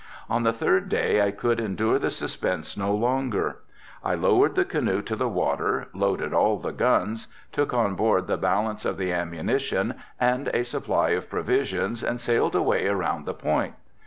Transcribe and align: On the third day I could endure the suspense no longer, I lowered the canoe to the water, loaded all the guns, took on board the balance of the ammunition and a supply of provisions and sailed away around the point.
On 0.31 0.41
the 0.41 0.51
third 0.51 0.89
day 0.89 1.21
I 1.21 1.29
could 1.29 1.59
endure 1.59 1.99
the 1.99 2.09
suspense 2.09 2.75
no 2.75 2.91
longer, 2.91 3.57
I 4.03 4.15
lowered 4.15 4.55
the 4.55 4.65
canoe 4.65 5.03
to 5.03 5.15
the 5.15 5.29
water, 5.29 5.89
loaded 5.93 6.33
all 6.33 6.57
the 6.57 6.71
guns, 6.71 7.27
took 7.51 7.71
on 7.71 7.93
board 7.93 8.25
the 8.25 8.35
balance 8.35 8.83
of 8.83 8.97
the 8.97 9.11
ammunition 9.13 9.93
and 10.19 10.47
a 10.55 10.63
supply 10.63 11.09
of 11.09 11.29
provisions 11.29 12.03
and 12.03 12.19
sailed 12.19 12.55
away 12.55 12.87
around 12.87 13.27
the 13.27 13.35
point. 13.35 13.75